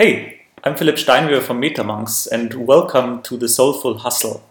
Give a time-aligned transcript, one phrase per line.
[0.00, 4.42] Hey, I'm Philipp Steinwehr from MetaMonks and welcome to the Soulful Hustle.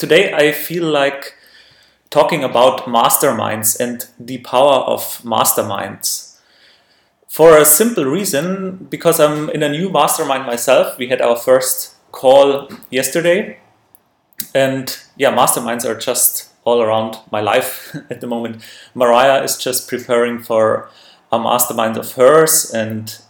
[0.00, 1.36] Today I feel like
[2.10, 6.36] talking about masterminds and the power of masterminds.
[7.28, 10.98] For a simple reason, because I'm in a new mastermind myself.
[10.98, 13.60] We had our first call yesterday,
[14.52, 18.64] and yeah, masterminds are just all around my life at the moment.
[18.96, 20.90] Mariah is just preparing for
[21.32, 23.20] a mastermind of hers, and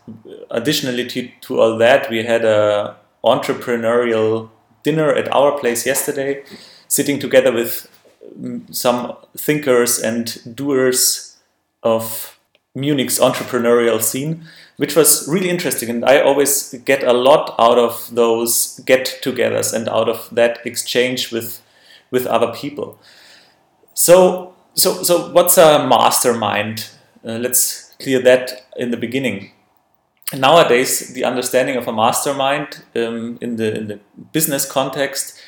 [0.51, 4.51] additionally to, to all that, we had a entrepreneurial
[4.83, 6.43] dinner at our place yesterday,
[6.89, 7.89] sitting together with
[8.39, 11.37] mm, some thinkers and doers
[11.83, 12.39] of
[12.75, 14.45] Munich's entrepreneurial scene,
[14.77, 15.91] which was really interesting.
[15.91, 21.33] And I always get a lot out of those get-togethers and out of that exchange
[21.33, 21.63] with
[22.11, 22.99] with other people.
[23.95, 26.91] So, so, so, what's a mastermind?
[27.25, 29.53] Uh, let's clear that in the beginning.
[30.33, 33.99] Nowadays, the understanding of a mastermind um, in the in the
[34.33, 35.41] business context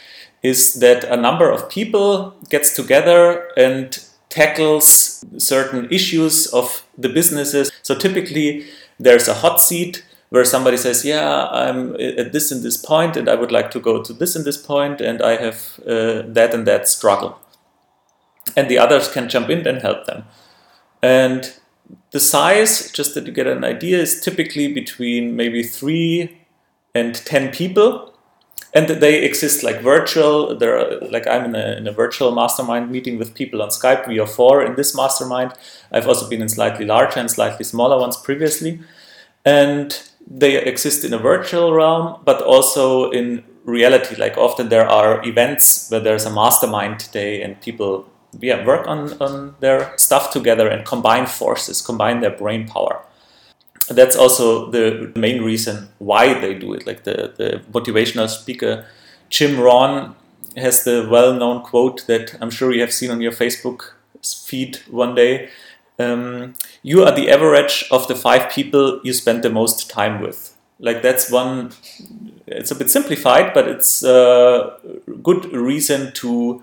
[0.42, 7.70] is that a number of people gets together and tackles certain issues of the businesses.
[7.83, 8.66] So typically,
[8.98, 13.28] there's a hot seat where somebody says, "Yeah, I'm at this and this point, and
[13.28, 16.55] I would like to go to this and this point, and I have uh, that
[16.55, 17.39] and that struggle,"
[18.56, 20.25] and the others can jump in and help them.
[21.03, 21.53] And
[22.10, 26.38] the size, just that you get an idea, is typically between maybe three
[26.94, 28.12] and ten people
[28.74, 30.56] and they exist like virtual.
[30.56, 34.08] There, are, like I'm in a, in a virtual mastermind meeting with people on Skype.
[34.08, 35.52] We are four in this mastermind.
[35.90, 38.80] I've also been in slightly larger and slightly smaller ones previously,
[39.44, 44.16] and they exist in a virtual realm, but also in reality.
[44.16, 48.08] Like often there are events where there's a mastermind day and people
[48.41, 53.02] yeah work on on their stuff together and combine forces, combine their brain power
[53.88, 56.86] that's also the main reason why they do it.
[56.86, 58.86] Like the, the motivational speaker
[59.28, 60.14] Jim Rohn
[60.56, 64.76] has the well known quote that I'm sure you have seen on your Facebook feed
[64.91, 65.49] one day.
[65.99, 70.54] Um, you are the average of the five people you spend the most time with.
[70.78, 71.70] Like that's one,
[72.47, 74.78] it's a bit simplified, but it's a
[75.22, 76.62] good reason to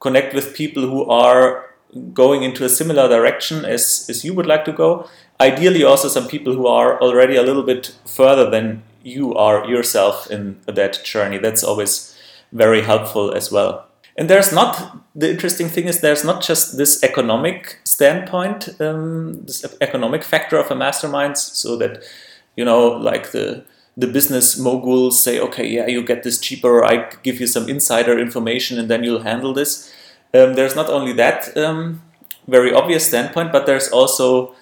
[0.00, 1.66] connect with people who are
[2.12, 5.08] going into a similar direction as, as you would like to go
[5.40, 10.30] ideally also some people who are already a little bit further than you are yourself
[10.30, 11.38] in that journey.
[11.38, 12.16] That's always
[12.52, 13.86] very helpful as well.
[14.16, 19.64] And there's not the interesting thing is there's not just this economic standpoint, um, this
[19.80, 22.02] economic factor of a mastermind, so that
[22.56, 23.64] you know, like the
[24.00, 26.84] the business moguls say, okay, yeah, you get this cheaper.
[26.84, 29.92] I give you some insider information, and then you'll handle this.
[30.32, 32.02] Um, there's not only that um,
[32.48, 34.54] very obvious standpoint, but there's also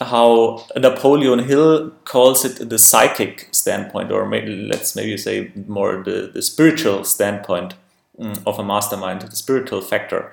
[0.00, 6.30] how Napoleon Hill calls it the psychic standpoint, or maybe let's maybe say more the,
[6.32, 7.74] the spiritual standpoint
[8.18, 10.32] mm, of a mastermind, the spiritual factor.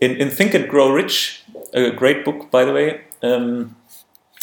[0.00, 3.76] In, in Think and Grow Rich, a great book, by the way, um,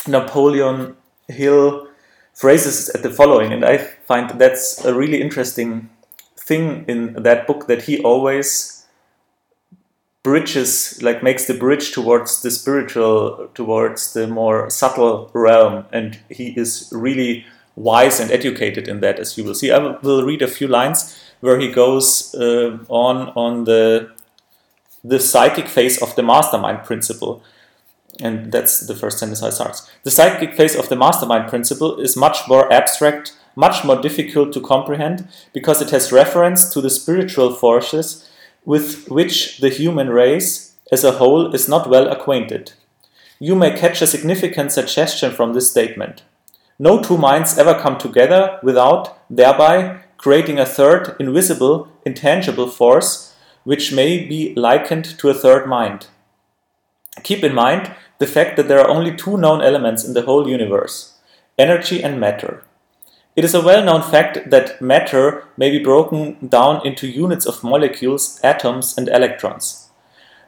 [0.07, 0.95] Napoleon
[1.27, 1.87] Hill
[2.33, 5.89] phrases at the following, and I find that's a really interesting
[6.37, 8.85] thing in that book that he always
[10.23, 16.53] bridges like makes the bridge towards the spiritual towards the more subtle realm and he
[16.57, 17.45] is really
[17.75, 19.71] wise and educated in that as you will see.
[19.71, 24.11] I will read a few lines where he goes uh, on on the
[25.03, 27.43] the psychic phase of the mastermind principle
[28.21, 29.89] and that's the first sentence I starts.
[30.03, 34.61] The psychic phase of the mastermind principle is much more abstract, much more difficult to
[34.61, 38.29] comprehend because it has reference to the spiritual forces
[38.65, 42.73] with which the human race as a whole is not well acquainted.
[43.39, 46.23] You may catch a significant suggestion from this statement.
[46.79, 53.93] No two minds ever come together without, thereby, creating a third, invisible, intangible force which
[53.93, 56.07] may be likened to a third mind.
[57.21, 60.49] Keep in mind the fact that there are only two known elements in the whole
[60.49, 61.13] universe
[61.57, 62.63] energy and matter.
[63.35, 67.63] It is a well known fact that matter may be broken down into units of
[67.63, 69.89] molecules, atoms, and electrons.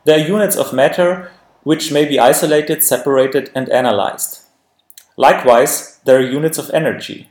[0.06, 1.32] There are units of matter
[1.64, 4.42] which may be isolated, separated, and analyzed.
[5.18, 7.30] Likewise, there are units of energy.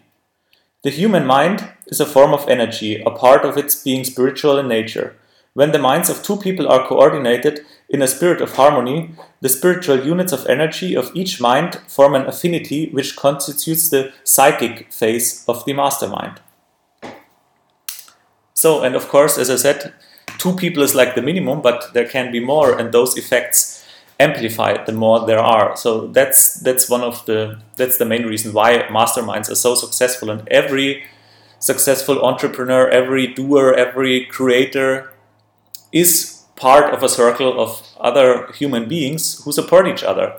[0.82, 4.66] The human mind is a form of energy, a part of its being spiritual in
[4.66, 5.14] nature.
[5.54, 10.04] When the minds of two people are coordinated in a spirit of harmony, the spiritual
[10.04, 15.64] units of energy of each mind form an affinity which constitutes the psychic phase of
[15.64, 16.40] the mastermind.
[18.52, 19.94] So, and of course, as I said,
[20.38, 23.86] two people is like the minimum, but there can be more, and those effects
[24.18, 25.76] amplify the more there are.
[25.76, 30.30] So that's that's one of the that's the main reason why masterminds are so successful.
[30.30, 31.04] And every
[31.60, 35.13] successful entrepreneur, every doer, every creator
[35.94, 40.34] is part of a circle of other human beings who support each other.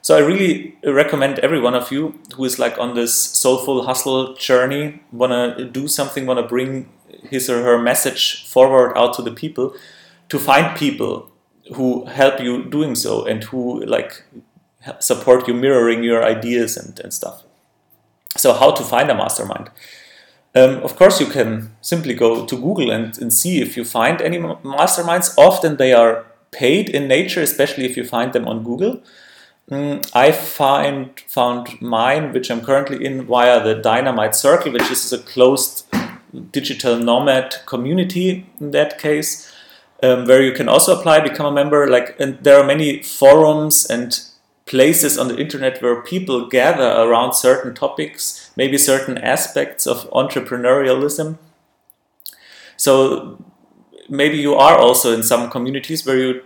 [0.00, 4.34] So I really recommend every one of you who is like on this soulful hustle
[4.34, 6.88] journey, wanna do something, wanna bring
[7.30, 9.74] his or her message forward out to the people,
[10.28, 11.30] to find people
[11.74, 14.24] who help you doing so and who like
[14.98, 17.44] support you mirroring your ideas and, and stuff.
[18.36, 19.70] So how to find a mastermind?
[20.54, 24.20] Um, of course, you can simply go to Google and, and see if you find
[24.20, 25.34] any masterminds.
[25.38, 29.02] Often they are paid in nature, especially if you find them on Google.
[29.70, 35.12] Mm, I find found mine, which I'm currently in, via the Dynamite Circle, which is
[35.12, 35.86] a closed
[36.50, 39.50] digital nomad community in that case,
[40.02, 41.88] um, where you can also apply, become a member.
[41.88, 44.22] Like, and there are many forums and
[44.66, 51.38] places on the internet where people gather around certain topics, maybe certain aspects of entrepreneurialism.
[52.76, 53.44] So
[54.08, 56.42] maybe you are also in some communities where you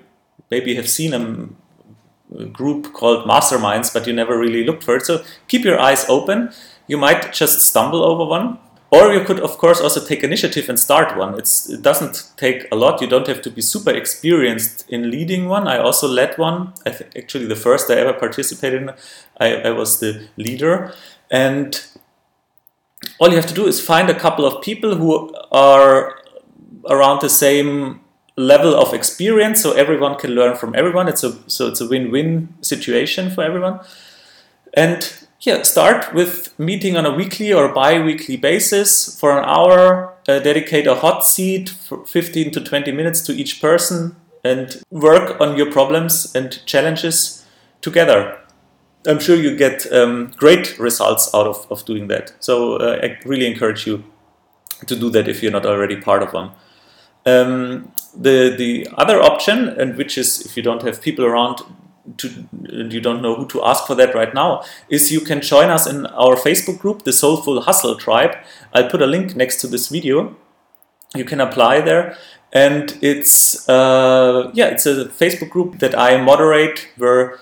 [0.50, 5.06] maybe have seen a group called masterminds, but you never really looked for it.
[5.06, 6.50] So keep your eyes open.
[6.86, 8.58] You might just stumble over one
[8.96, 11.38] or you could, of course, also take initiative and start one.
[11.38, 13.00] It's, it doesn't take a lot.
[13.00, 15.68] You don't have to be super experienced in leading one.
[15.68, 16.72] I also led one.
[16.84, 18.90] I think actually the first I ever participated in,
[19.38, 20.94] I, I was the leader.
[21.30, 21.84] And
[23.18, 26.18] all you have to do is find a couple of people who are
[26.88, 28.00] around the same
[28.36, 32.52] level of experience so everyone can learn from everyone it's a so it's a win-win
[32.60, 33.80] situation for everyone
[34.74, 40.12] and yeah, start with meeting on a weekly or bi-weekly basis for an hour.
[40.28, 45.40] Uh, dedicate a hot seat for 15 to 20 minutes to each person and work
[45.40, 47.46] on your problems and challenges
[47.80, 48.36] together.
[49.06, 52.34] I'm sure you get um, great results out of, of doing that.
[52.40, 54.02] So uh, I really encourage you
[54.86, 56.50] to do that if you're not already part of one.
[57.24, 61.60] Um, the the other option, and which is if you don't have people around
[62.18, 62.30] to,
[62.62, 65.86] you don't know who to ask for that right now, is you can join us
[65.86, 68.36] in our Facebook group, the Soulful Hustle Tribe.
[68.72, 70.36] I'll put a link next to this video.
[71.14, 72.16] You can apply there.
[72.52, 77.38] And it's uh, yeah, it's a Facebook group that I moderate where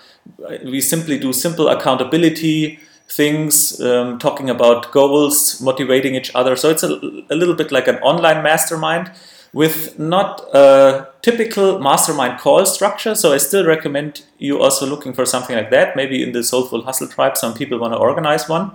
[0.65, 6.57] we simply do simple accountability things, um, talking about goals, motivating each other.
[6.57, 6.89] So it's a,
[7.31, 9.13] a little bit like an online mastermind
[9.55, 13.15] with not a typical mastermind call structure.
[13.15, 15.95] So I still recommend you also looking for something like that.
[15.95, 18.73] Maybe in the Soulful Hustle Tribe, some people want to organize one.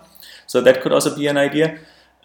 [0.47, 1.77] So that could also be an idea.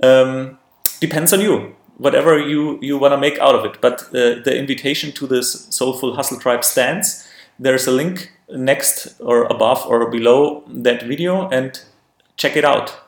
[0.02, 0.58] Um,
[1.00, 3.80] depends on you, whatever you, you want to make out of it.
[3.80, 7.28] But uh, the invitation to this Soulful Hustle Tribe stands.
[7.58, 11.82] There's a link next or above or below that video and
[12.36, 13.03] check it out.